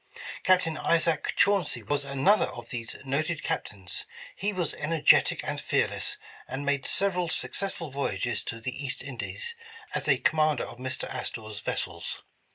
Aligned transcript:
Captain 0.41 0.77
Isaac 0.77 1.35
Chauncy 1.35 1.83
was 1.83 2.03
another 2.03 2.47
of 2.47 2.71
these 2.71 2.95
noted 3.05 3.43
Captains. 3.43 4.05
He 4.35 4.51
was 4.51 4.73
energetic 4.73 5.41
and 5.43 5.61
fearless, 5.61 6.17
and 6.47 6.65
made 6.65 6.87
several 6.87 7.29
successful 7.29 7.91
voyages 7.91 8.41
to 8.45 8.59
the 8.59 8.83
East 8.83 9.03
Indies 9.03 9.53
as 9.93 10.07
a 10.07 10.17
com 10.17 10.37
mander 10.37 10.63
of 10.63 10.79
Mr. 10.79 11.03
Astor 11.07 11.47
's 11.51 11.59
vessels. 11.59 12.23